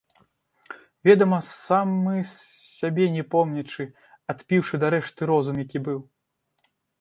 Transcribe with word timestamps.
Ведама, 1.09 1.37
самы 1.49 2.15
сябе 2.29 3.05
не 3.17 3.23
помнячы, 3.35 3.87
адпіўшы 4.35 4.81
дарэшты 4.85 5.21
розум, 5.33 5.55
які 5.67 5.79
быў. 5.91 5.99